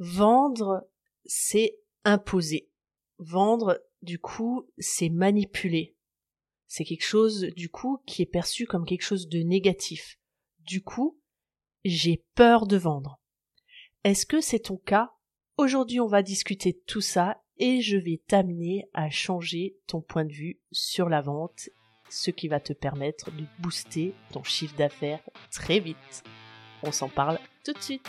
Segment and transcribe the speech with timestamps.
[0.00, 0.88] Vendre,
[1.26, 2.70] c'est imposer.
[3.18, 5.94] Vendre, du coup, c'est manipuler.
[6.66, 10.18] C'est quelque chose, du coup, qui est perçu comme quelque chose de négatif.
[10.60, 11.20] Du coup,
[11.84, 13.20] j'ai peur de vendre.
[14.02, 15.12] Est-ce que c'est ton cas?
[15.58, 20.24] Aujourd'hui, on va discuter de tout ça et je vais t'amener à changer ton point
[20.24, 21.68] de vue sur la vente,
[22.08, 26.24] ce qui va te permettre de booster ton chiffre d'affaires très vite.
[26.82, 28.08] On s'en parle tout de suite.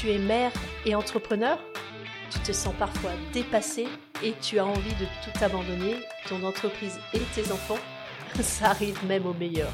[0.00, 0.50] Tu es mère
[0.86, 1.58] et entrepreneur
[2.30, 3.86] Tu te sens parfois dépassé
[4.24, 7.78] et tu as envie de tout abandonner, ton entreprise et tes enfants
[8.40, 9.68] Ça arrive même au meilleur.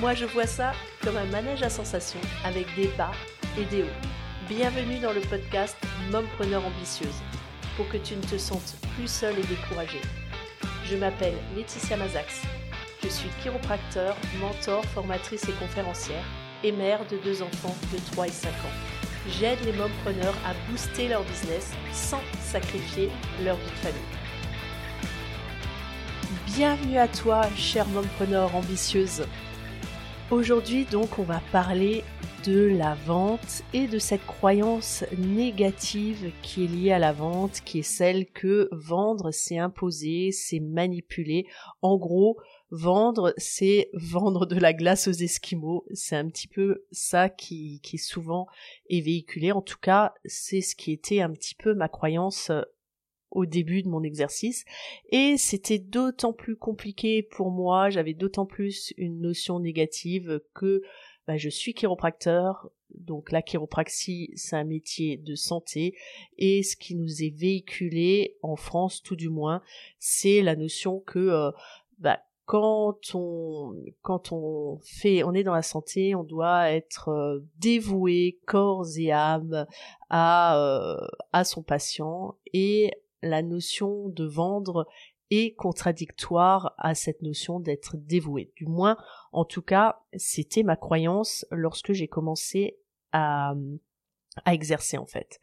[0.00, 0.72] Moi je vois ça
[1.04, 3.10] comme un manège à sensations avec des bas
[3.58, 4.08] et des hauts.
[4.48, 5.76] Bienvenue dans le podcast
[6.10, 7.20] Mompreneur ambitieuse
[7.76, 10.00] pour que tu ne te sentes plus seule et découragée.
[10.86, 12.40] Je m'appelle Laetitia Mazax.
[13.02, 16.24] Je suis chiropracteur, mentor, formatrice et conférencière
[16.64, 21.08] et mère de deux enfants de 3 et 5 ans j'aide les mompreneurs à booster
[21.08, 23.10] leur business sans sacrifier
[23.44, 24.18] leur vie de famille.
[26.46, 29.24] Bienvenue à toi, chère mompreneur ambitieuse.
[30.30, 32.04] Aujourd'hui, donc, on va parler
[32.44, 37.80] de la vente et de cette croyance négative qui est liée à la vente, qui
[37.80, 41.46] est celle que vendre, c'est imposer, c'est manipuler.
[41.82, 42.38] En gros,
[42.70, 45.86] Vendre, c'est vendre de la glace aux Esquimaux.
[45.92, 48.46] C'est un petit peu ça qui, qui souvent
[48.90, 49.52] est véhiculé.
[49.52, 52.62] En tout cas, c'est ce qui était un petit peu ma croyance euh,
[53.30, 54.64] au début de mon exercice.
[55.10, 60.82] Et c'était d'autant plus compliqué pour moi, j'avais d'autant plus une notion négative que
[61.26, 65.94] bah, je suis chiropracteur, donc la chiropraxie, c'est un métier de santé,
[66.38, 69.62] et ce qui nous est véhiculé en France, tout du moins,
[69.98, 71.50] c'est la notion que euh,
[71.98, 77.40] bah, quand on quand on fait on est dans la santé on doit être euh,
[77.58, 79.66] dévoué corps et âme
[80.08, 80.96] à euh,
[81.32, 82.38] à son patient.
[82.54, 84.86] Et la notion de vendre
[85.30, 88.50] est contradictoire à cette notion d'être dévoué.
[88.56, 88.96] Du moins
[89.32, 92.78] en tout cas c'était ma croyance lorsque j'ai commencé
[93.12, 93.52] à
[94.46, 95.38] à exercer en fait.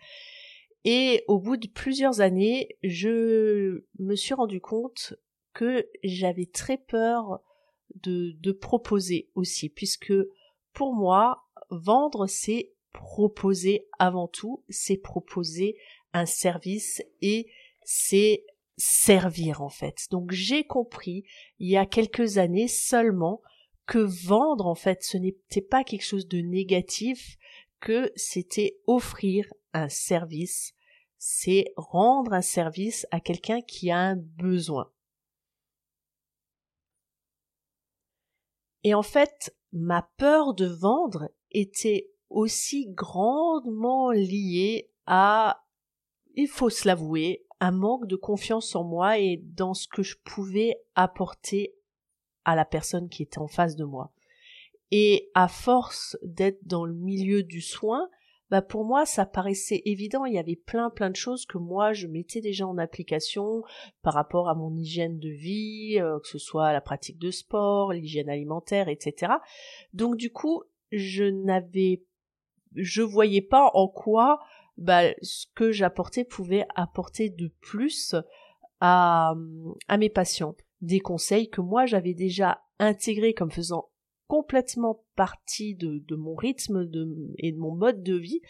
[0.85, 5.13] Et au bout de plusieurs années je me suis rendu compte
[5.55, 7.41] que j'avais très peur
[7.95, 10.13] de, de proposer aussi, puisque
[10.73, 15.77] pour moi, vendre, c'est proposer avant tout, c'est proposer
[16.13, 17.47] un service et
[17.83, 18.45] c'est
[18.77, 20.07] servir en fait.
[20.11, 21.23] Donc j'ai compris
[21.59, 23.41] il y a quelques années seulement
[23.85, 27.37] que vendre en fait ce n'était pas quelque chose de négatif,
[27.79, 30.73] que c'était offrir un service,
[31.17, 34.89] c'est rendre un service à quelqu'un qui a un besoin.
[38.85, 45.65] Et en fait, ma peur de vendre était aussi grandement liée à,
[46.35, 50.17] il faut se l'avouer, un manque de confiance en moi et dans ce que je
[50.23, 51.73] pouvais apporter
[52.43, 54.11] à la personne qui était en face de moi.
[54.91, 58.07] Et à force d'être dans le milieu du soin,
[58.51, 61.93] bah pour moi ça paraissait évident, il y avait plein plein de choses que moi
[61.93, 63.63] je mettais déjà en application
[64.03, 67.93] par rapport à mon hygiène de vie, euh, que ce soit la pratique de sport,
[67.93, 69.33] l'hygiène alimentaire, etc.
[69.93, 72.03] Donc du coup, je n'avais
[72.75, 74.39] je voyais pas en quoi
[74.77, 78.15] bah, ce que j'apportais pouvait apporter de plus
[78.81, 79.33] à,
[79.87, 80.55] à mes patients.
[80.81, 83.89] Des conseils que moi j'avais déjà intégrés comme faisant
[84.27, 86.89] complètement partie de, mon rythme
[87.37, 88.41] et de mon mode de vie,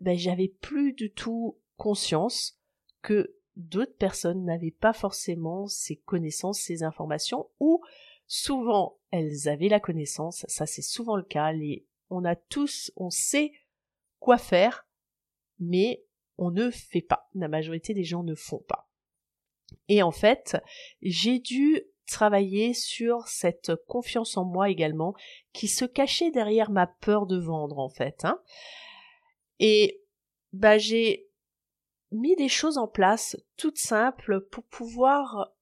[0.00, 2.58] ben, j'avais plus du tout conscience
[3.02, 7.82] que d'autres personnes n'avaient pas forcément ces connaissances, ces informations, ou
[8.26, 13.10] souvent elles avaient la connaissance, ça c'est souvent le cas, les, on a tous, on
[13.10, 13.52] sait
[14.20, 14.86] quoi faire,
[15.58, 16.04] mais
[16.36, 17.28] on ne fait pas.
[17.34, 18.88] La majorité des gens ne font pas.
[19.88, 20.56] Et en fait,
[21.02, 25.14] j'ai dû travailler sur cette confiance en moi également,
[25.52, 28.24] qui se cachait derrière ma peur de vendre en fait.
[28.24, 28.40] Hein.
[29.60, 30.02] Et
[30.52, 31.28] bah j'ai
[32.10, 35.52] mis des choses en place toutes simples pour pouvoir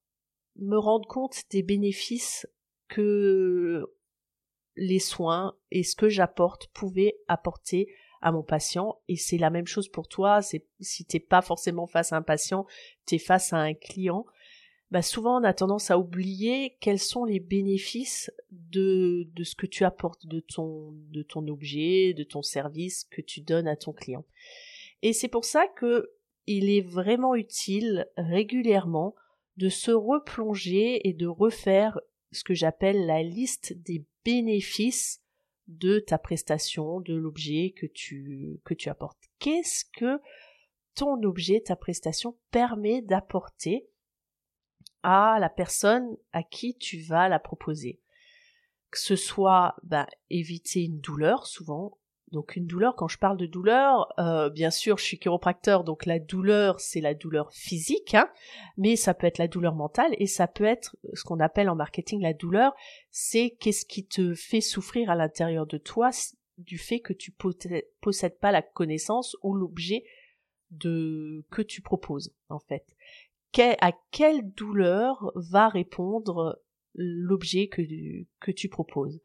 [0.57, 2.47] me rendre compte des bénéfices
[2.89, 3.93] que
[4.77, 7.89] les soins et ce que j'apporte pouvaient apporter
[8.21, 11.87] à mon patient et c'est la même chose pour toi c'est si t'es pas forcément
[11.87, 12.67] face à un patient
[13.07, 14.25] t'es face à un client
[14.91, 19.67] bah souvent on a tendance à oublier quels sont les bénéfices de, de ce que
[19.67, 23.93] tu apportes, de ton, de ton objet, de ton service que tu donnes à ton
[23.93, 24.25] client.
[25.03, 26.13] Et c'est pour ça que
[26.47, 29.17] il est vraiment utile régulièrement
[29.57, 31.99] de se replonger et de refaire
[32.31, 35.23] ce que j'appelle la liste des bénéfices
[35.67, 39.19] de ta prestation, de l'objet que tu, que tu apportes.
[39.41, 40.21] Qu'est-ce que
[40.95, 43.87] ton objet, ta prestation permet d'apporter
[45.07, 48.01] à la personne à qui tu vas la proposer.
[48.91, 51.97] Que ce soit bah, éviter une douleur, souvent
[52.33, 56.07] donc une douleur, quand je parle de douleur, euh, bien sûr, je suis chiropracteur, donc
[56.07, 58.29] la douleur, c'est la douleur physique, hein,
[58.77, 61.77] mais ça peut être la douleur mentale et ça peut être ce qu'on appelle en
[61.77, 62.75] marketing la douleur,
[63.11, 66.11] c'est qu'est-ce qui te fait souffrir à l'intérieur de toi
[66.59, 67.33] du fait que tu
[68.01, 70.03] possèdes pas la connaissance ou l'objet
[70.73, 72.96] de que tu proposes en fait.
[73.61, 76.61] À quelle douleur va répondre
[76.95, 77.83] l'objet que,
[78.41, 79.21] que tu proposes.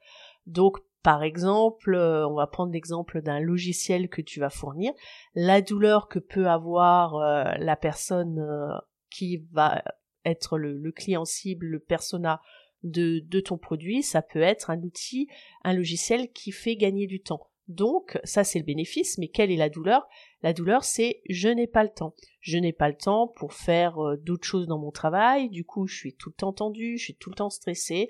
[0.45, 4.93] Donc par exemple, euh, on va prendre l'exemple d'un logiciel que tu vas fournir.
[5.33, 8.77] La douleur que peut avoir euh, la personne euh,
[9.09, 9.83] qui va
[10.25, 12.39] être le, client cible, le persona
[12.83, 15.27] de, de ton produit, ça peut être un outil,
[15.63, 17.49] un logiciel qui fait gagner du temps.
[17.71, 20.05] Donc, ça c'est le bénéfice, mais quelle est la douleur?
[20.43, 22.13] La douleur c'est je n'ai pas le temps.
[22.41, 25.95] Je n'ai pas le temps pour faire d'autres choses dans mon travail, du coup je
[25.95, 28.09] suis tout le temps tendu, je suis tout le temps stressé,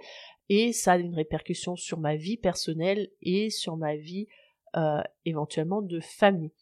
[0.50, 4.28] et ça a une répercussion sur ma vie personnelle et sur ma vie
[4.75, 6.54] euh, éventuellement de famille.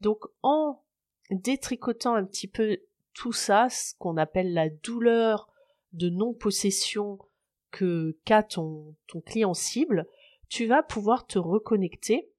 [0.00, 0.82] Donc en
[1.30, 2.78] détricotant un petit peu
[3.12, 5.48] tout ça, ce qu'on appelle la douleur
[5.92, 7.18] de non-possession
[7.70, 10.06] que qu'a ton client cible,
[10.48, 12.30] tu vas pouvoir te reconnecter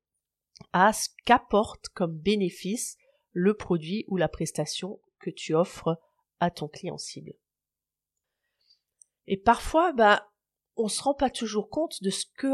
[0.74, 2.98] à ce qu'apporte comme bénéfice
[3.32, 6.00] le produit ou la prestation que tu offres
[6.40, 7.34] à ton client cible.
[9.28, 10.30] Et parfois, bah,
[10.76, 12.48] on se rend pas toujours compte de ce que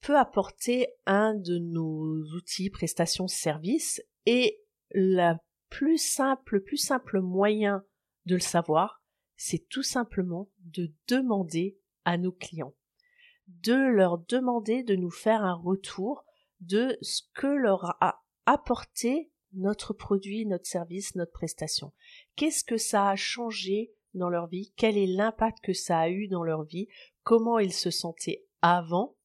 [0.00, 4.60] peut apporter un de nos outils, prestations, services, et
[4.92, 5.38] la
[5.68, 7.84] plus simple, le plus simple moyen
[8.26, 9.02] de le savoir,
[9.36, 12.74] c'est tout simplement de demander à nos clients,
[13.46, 16.24] de leur demander de nous faire un retour
[16.60, 21.92] de ce que leur a apporté notre produit, notre service, notre prestation.
[22.36, 26.28] Qu'est-ce que ça a changé dans leur vie, quel est l'impact que ça a eu
[26.28, 26.88] dans leur vie,
[27.22, 29.16] comment ils se sentaient avant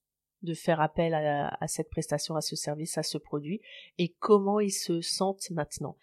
[0.43, 3.61] de faire appel à, cette prestation, à ce service, à ce produit,
[3.97, 5.97] et comment ils se sentent maintenant?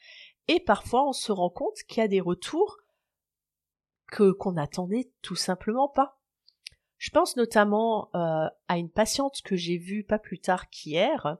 [0.48, 2.78] Et parfois, on se rend compte qu'il y a des retours
[4.08, 6.20] que qu'on n'attendait tout simplement pas.
[7.02, 11.36] Je pense notamment euh, à une patiente que j'ai vue pas plus tard qu'hier,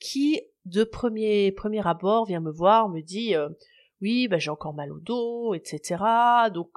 [0.00, 3.50] qui de premier premier abord vient me voir, me dit euh,
[4.00, 6.02] oui, bah, j'ai encore mal au dos, etc.
[6.54, 6.70] Donc,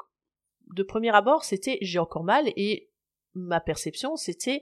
[0.73, 2.89] de premier abord, c'était j'ai encore mal et
[3.33, 4.61] ma perception, c'était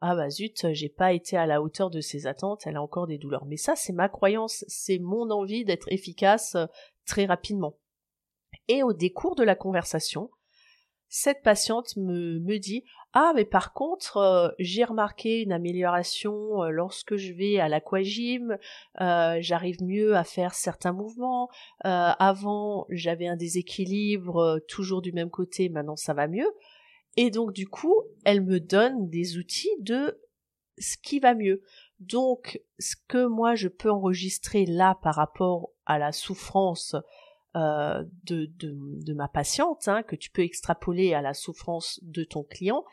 [0.00, 3.08] ah bah zut, j'ai pas été à la hauteur de ses attentes, elle a encore
[3.08, 3.46] des douleurs.
[3.46, 6.66] Mais ça, c'est ma croyance, c'est mon envie d'être efficace euh,
[7.06, 7.76] très rapidement.
[8.68, 10.30] Et au décours de la conversation,
[11.08, 12.84] cette patiente me, me dit
[13.14, 18.58] ah mais par contre euh, j'ai remarqué une amélioration euh, lorsque je vais à l'aquagym
[19.00, 21.48] euh, j'arrive mieux à faire certains mouvements.
[21.82, 26.50] Avant j'avais un déséquilibre toujours du même côté maintenant ça va mieux
[27.16, 30.20] et donc du coup elle me donne des outils de
[30.78, 31.62] ce qui va mieux.
[31.98, 36.94] Donc ce que moi je peux enregistrer là par rapport à la souffrance
[37.58, 42.84] euh, de, ma patiente, hein, que tu peux extrapoler à la souffrance de ton client,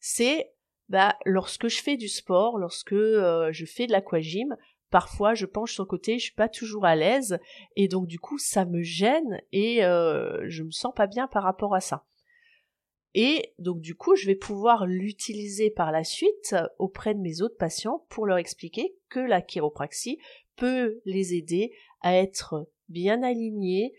[0.00, 0.52] c'est
[0.88, 4.56] bah, lorsque je fais du sport, lorsque euh, je fais de l'aquagym,
[4.90, 7.38] parfois je penche sur le côté, je suis pas toujours à l'aise,
[7.74, 11.42] et donc du coup ça me gêne et euh, je me sens pas bien par
[11.42, 12.04] rapport à ça.
[13.14, 17.58] Et donc du coup, je vais pouvoir l'utiliser par la suite auprès de mes autres
[17.58, 20.18] patients pour leur expliquer que la chiropraxie
[20.56, 23.94] peut les aider à être bien alignés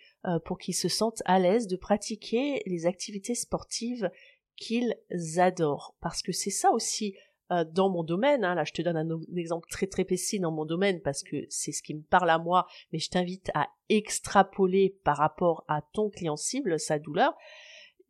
[0.45, 4.09] pour qu'ils se sentent à l'aise de pratiquer les activités sportives
[4.55, 4.95] qu'ils
[5.37, 5.95] adorent.
[6.01, 7.15] Parce que c'est ça aussi
[7.51, 8.45] euh, dans mon domaine.
[8.45, 8.55] Hein.
[8.55, 11.71] là, je te donne un, exemple très très précis dans mon domaine parce que c'est
[11.71, 16.09] ce qui me parle à moi, mais je t'invite à extrapoler par rapport à ton
[16.09, 17.35] client cible sa douleur.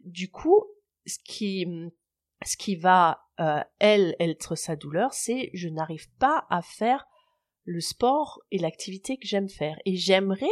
[0.01, 0.63] Du coup,
[1.07, 1.65] ce qui
[2.45, 7.07] ce qui va euh, elle être sa douleur, c'est je n'arrive pas à faire
[7.63, 9.79] le sport et l'activité que j'aime faire.
[9.85, 10.45] Et j'aimerais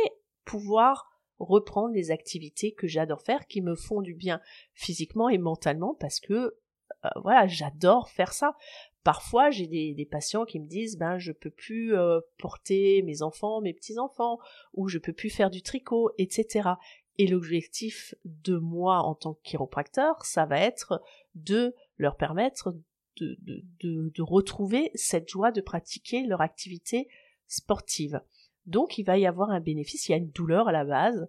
[0.43, 1.10] pouvoir
[1.47, 4.41] reprendre les activités que j'adore faire, qui me font du bien
[4.73, 8.55] physiquement et mentalement, parce que euh, voilà, j'adore faire ça.
[9.03, 13.61] Parfois, j'ai des, patients qui me disent ben je peux plus euh, porter mes enfants,
[13.61, 14.37] mes petits enfants,
[14.73, 16.69] ou je peux plus faire du tricot, etc.
[17.17, 21.01] Et l'objectif de moi en tant que chiropracteur, ça va être
[21.33, 22.75] de leur permettre
[23.19, 23.37] de,
[23.83, 27.07] de, retrouver cette joie de pratiquer leur activité
[27.47, 28.21] sportive.
[28.65, 31.27] Donc il va y avoir un bénéfice, il y a une douleur à la base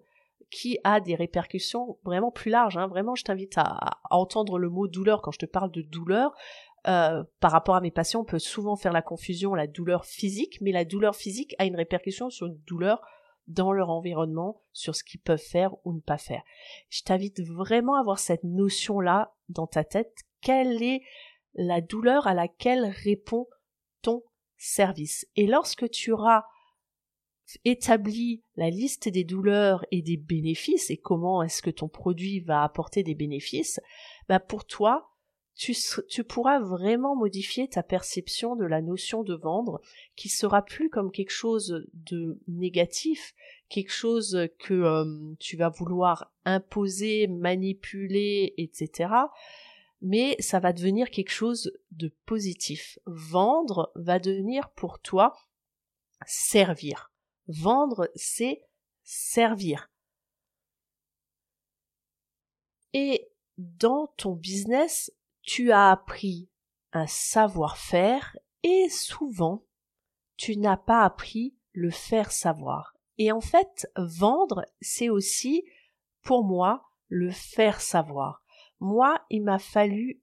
[0.53, 2.77] qui a des répercussions vraiment plus larges.
[2.77, 2.87] Hein.
[2.87, 6.33] Vraiment, je t'invite à, entendre le mot douleur quand je te parle de douleur.
[6.87, 10.59] euh, par rapport à mes patients, on peut souvent faire la confusion, la douleur physique,
[10.61, 13.01] mais la douleur physique a une répercussion sur une douleur
[13.47, 16.43] dans leur environnement, sur ce qu'ils peuvent faire ou ne pas faire.
[16.89, 20.13] Je t'invite vraiment à avoir cette notion-là dans ta tête.
[20.41, 21.01] Quelle est
[21.55, 23.47] la douleur à laquelle répond
[24.01, 24.23] ton
[24.57, 25.25] service?
[25.35, 26.43] Et lorsque tu auras
[27.65, 32.63] établi la liste des douleurs et des bénéfices et comment est-ce que ton produit va
[32.63, 33.79] apporter des bénéfices,
[34.29, 35.09] bah pour toi,
[35.55, 35.75] tu,
[36.09, 39.81] tu, pourras vraiment modifier ta perception de la notion de vendre,
[40.15, 43.35] qui sera plus comme quelque chose de négatif,
[43.69, 49.13] quelque chose que euh, tu vas vouloir imposer, manipuler, etc.
[50.01, 52.97] Mais ça va devenir quelque chose de positif.
[53.05, 55.37] Vendre va devenir pour toi
[56.25, 57.12] servir.
[57.47, 58.63] Vendre, c'est
[59.03, 59.91] servir.
[62.93, 66.49] Et dans ton business, tu as appris
[66.93, 69.65] un savoir-faire et souvent
[70.37, 72.95] tu n'as pas appris le faire savoir.
[73.17, 75.63] Et en fait, vendre, c'est aussi
[76.21, 78.43] pour moi le faire savoir.
[78.79, 80.21] Moi, il m'a fallu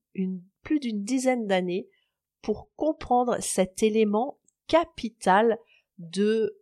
[0.62, 1.88] plus d'une dizaine d'années
[2.42, 5.58] pour comprendre cet élément capital
[5.98, 6.59] de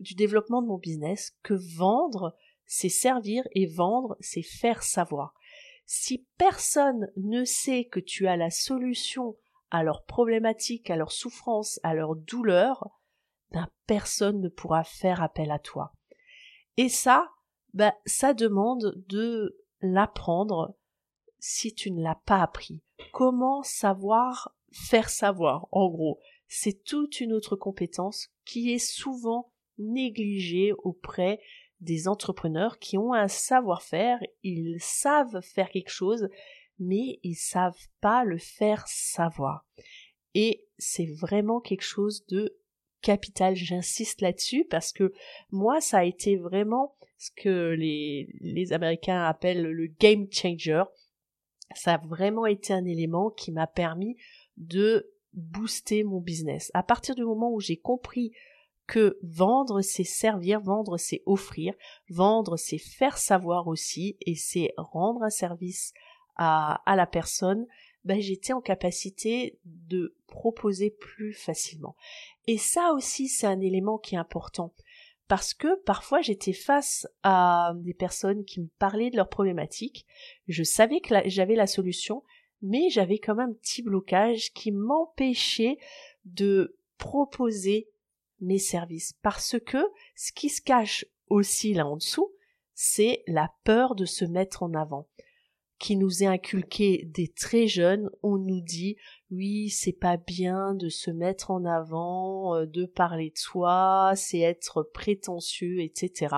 [0.00, 2.36] du développement de mon business que vendre,
[2.66, 5.34] c'est servir et vendre, c'est faire savoir.
[5.86, 9.36] Si personne ne sait que tu as la solution
[9.70, 12.90] à leurs problématiques, à leurs souffrances, à leurs douleurs,
[13.52, 15.92] ben personne ne pourra faire appel à toi.
[16.76, 17.30] Et ça,
[17.72, 20.76] ben ça demande de l'apprendre
[21.38, 22.82] si tu ne l'as pas appris.
[23.12, 26.18] Comment savoir faire savoir, en gros?
[26.48, 31.40] C'est toute une autre compétence qui est souvent négligée auprès
[31.80, 36.28] des entrepreneurs qui ont un savoir-faire, ils savent faire quelque chose,
[36.78, 39.66] mais ils savent pas le faire savoir.
[40.34, 42.56] Et c'est vraiment quelque chose de
[43.02, 43.54] capital.
[43.54, 45.12] J'insiste là-dessus parce que
[45.50, 50.82] moi, ça a été vraiment ce que les, les Américains appellent le game changer.
[51.74, 54.16] Ça a vraiment été un élément qui m'a permis
[54.56, 56.70] de booster mon business.
[56.74, 58.32] À partir du moment où j'ai compris
[58.86, 61.74] que vendre, c'est servir, vendre, c'est offrir,
[62.08, 65.92] vendre, c'est faire savoir aussi, et c'est rendre un service
[66.36, 67.66] à, la personne,
[68.04, 71.96] ben, j'étais en capacité de proposer plus facilement.
[72.46, 74.72] Et ça aussi, c'est un élément qui est important.
[75.28, 80.06] Parce que parfois j'étais face à des personnes qui me parlaient de leurs problématiques,
[80.46, 82.22] je savais que j'avais la solution,
[82.62, 85.78] mais j'avais quand même un petit blocage qui m'empêchait
[86.24, 87.88] de proposer
[88.40, 89.14] mes services.
[89.22, 89.78] Parce que
[90.14, 92.32] ce qui se cache aussi là en dessous,
[92.74, 95.08] c'est la peur de se mettre en avant
[95.78, 98.96] qui nous est inculqué dès très jeunes, on nous dit
[99.30, 104.40] oui, c'est pas bien de se mettre en avant, euh, de parler de soi, c'est
[104.40, 106.34] être prétentieux, etc.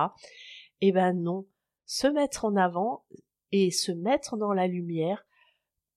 [0.81, 1.47] Eh ben non,
[1.85, 3.05] se mettre en avant
[3.51, 5.25] et se mettre dans la lumière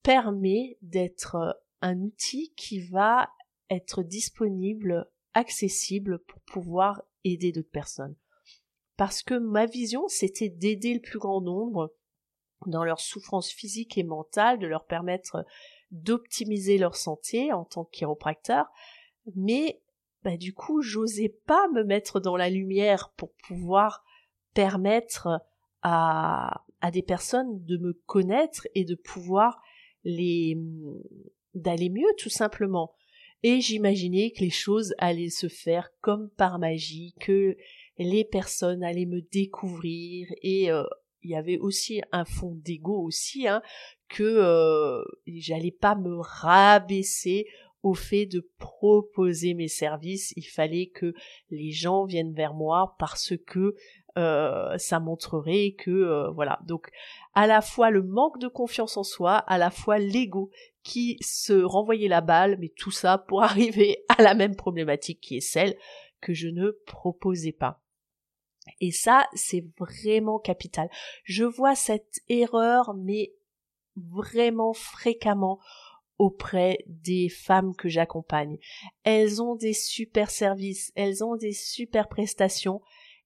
[0.03, 3.29] permet d'être un outil qui va
[3.71, 8.17] être disponible accessible pour pouvoir aider d'autres personnes.
[8.97, 11.93] Parce que ma vision, c'était d'aider le plus grand nombre
[12.67, 15.45] dans leur souffrance physique et mentale, de leur permettre
[15.91, 18.67] d'optimiser leur santé en tant que chiropracteur,
[19.35, 19.81] mais
[20.23, 24.05] bah, du coup, j'osais pas me mettre dans la lumière pour pouvoir
[24.55, 25.41] permettre
[25.83, 29.61] à, à des personnes de me connaître et de pouvoir
[30.05, 30.57] les
[31.55, 32.95] d'aller mieux tout simplement
[33.43, 37.57] et j'imaginais que les choses allaient se faire comme par magie, que
[37.99, 40.85] les personnes allaient me découvrir et euh,
[41.23, 43.63] il y avait aussi un fond d'ego aussi, hein,
[44.09, 47.47] que euh, j'allais pas me rabaisser
[47.83, 50.33] au fait de proposer mes services.
[50.37, 51.15] Il fallait que
[51.51, 53.75] les gens viennent vers moi parce que
[54.19, 56.61] euh, ça montrerait que voilà.
[56.67, 56.91] Donc
[57.35, 60.51] à la fois le manque de confiance en soi, à la fois l'ego
[60.83, 65.37] qui se renvoyait la balle, mais tout ça pour arriver à la même problématique qui
[65.37, 65.77] est celle
[66.21, 67.81] que je ne proposais pas.
[68.81, 70.89] Et ça, c'est vraiment capital.
[71.25, 73.35] Je vois cette erreur, mais
[73.97, 75.59] vraiment fréquemment
[76.19, 78.59] auprès des femmes que j'accompagne.
[79.03, 82.81] Elles ont des super services, elles ont des super prestations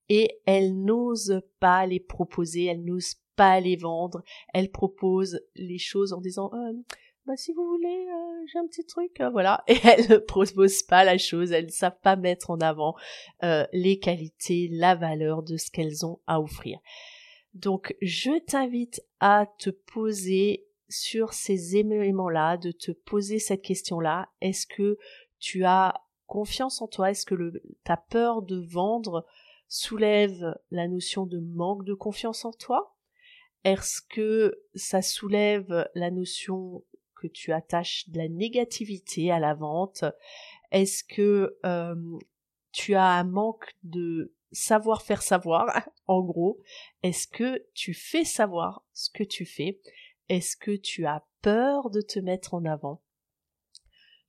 [0.08, 4.22] et elles n'osent pas les proposer, elles n'osent pas les vendre,
[4.54, 6.72] elles proposent les choses en disant euh,
[7.26, 9.64] bah si vous voulez, euh, j'ai un petit truc, euh, voilà.
[9.68, 12.95] Et elles ne proposent pas la chose, elles ne savent pas mettre en avant
[13.42, 16.78] euh, les qualités, la valeur de ce qu'elles ont à offrir.
[17.54, 24.28] Donc je t'invite à te poser sur ces éléments-là, de te poser cette question-là.
[24.40, 24.97] Est-ce que
[25.40, 25.95] tu as
[26.26, 27.11] confiance en toi?
[27.11, 29.26] Est-ce que le, ta peur de vendre
[29.68, 32.97] soulève la notion de manque de confiance en toi?
[33.64, 36.85] Est-ce que ça soulève la notion
[37.16, 40.04] que tu attaches de la négativité à la vente.
[40.70, 42.18] Est-ce que euh,
[42.73, 45.66] tu as un manque de savoir faire savoir,
[46.06, 46.61] en gros?
[47.02, 49.80] Est-ce que tu fais savoir ce que tu fais?
[50.28, 53.00] Est-ce que tu as peur de te mettre en avant?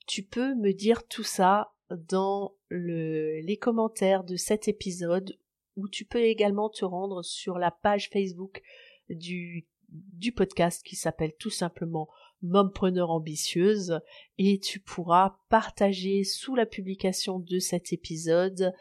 [0.06, 5.38] Tu peux me dire tout ça dans les commentaires de cet épisode
[5.75, 8.62] où tu peux également te rendre sur la page Facebook
[9.10, 12.10] du podcast qui s'appelle tout simplement
[12.41, 14.00] Mompreneur ambitieuse
[14.38, 18.74] et tu pourras partager sous la publication de cet épisode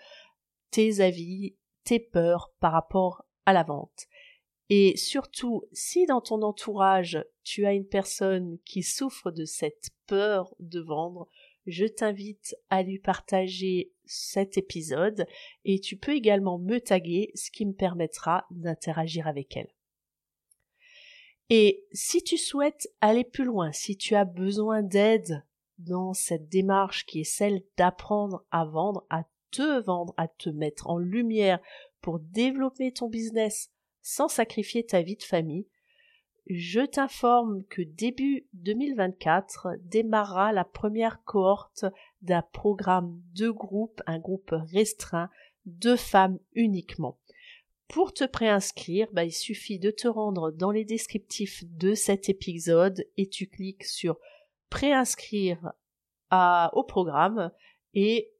[0.71, 4.07] tes avis, tes peurs par rapport à la vente.
[4.69, 10.55] Et surtout, si dans ton entourage tu as une personne qui souffre de cette peur
[10.59, 11.29] de vendre,
[11.67, 15.27] je t'invite à lui partager cet épisode
[15.65, 19.73] et tu peux également me taguer, ce qui me permettra d'interagir avec elle.
[21.49, 25.45] Et si tu souhaites aller plus loin, si tu as besoin d'aide
[25.79, 30.89] dans cette démarche qui est celle d'apprendre à vendre, à te vendre, à te mettre
[30.89, 31.61] en lumière
[32.01, 33.71] pour développer ton business
[34.03, 35.67] sans sacrifier ta vie de famille,
[36.49, 41.85] je t'informe que début 2024 démarrera la première cohorte
[42.23, 45.29] d'un programme de groupe, un groupe restreint
[45.65, 47.19] de femmes uniquement.
[47.89, 53.07] Pour te préinscrire, bah, il suffit de te rendre dans les descriptifs de cet épisode
[53.17, 54.19] et tu cliques sur
[54.71, 55.73] préinscrire
[56.31, 57.53] à, au programme
[57.95, 58.33] et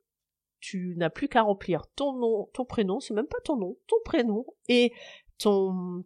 [0.59, 3.97] tu n'as plus qu'à remplir ton nom, ton prénom, c'est même pas ton nom, ton
[4.05, 4.93] prénom et
[5.39, 6.05] ton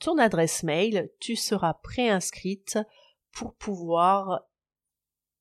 [0.00, 2.78] ton adresse mail, tu seras préinscrite
[3.32, 4.42] pour pouvoir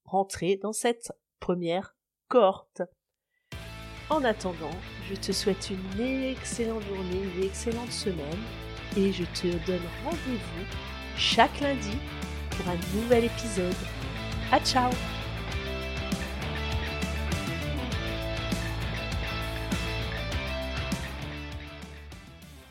[0.05, 1.95] rentrer dans cette première
[2.27, 2.81] cohorte.
[4.09, 4.71] En attendant,
[5.09, 8.39] je te souhaite une excellente journée, une excellente semaine
[8.95, 10.65] et je te donne rendez-vous
[11.17, 11.97] chaque lundi
[12.51, 13.75] pour un nouvel épisode.
[14.51, 14.89] À ciao